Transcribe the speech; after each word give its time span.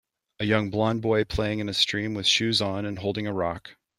A 0.39 0.45
young 0.45 0.71
blond 0.71 1.03
boy 1.03 1.25
playing 1.25 1.59
in 1.59 1.69
a 1.69 1.75
stream 1.75 2.15
with 2.15 2.25
shoes 2.25 2.59
on 2.59 2.85
and 2.87 2.97
holding 2.97 3.27
a 3.27 3.33
rock. 3.33 3.75